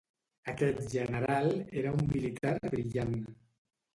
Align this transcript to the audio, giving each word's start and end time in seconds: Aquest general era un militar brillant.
Aquest 0.53 0.79
general 0.93 1.51
era 1.81 1.93
un 1.97 2.09
militar 2.13 2.53
brillant. 2.63 3.15